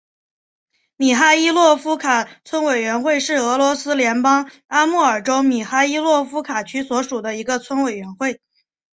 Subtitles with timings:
[0.95, 8.41] 米哈伊洛夫卡村委员会是俄罗斯联邦阿穆尔州米哈伊洛夫卡区所属的一个村委员会。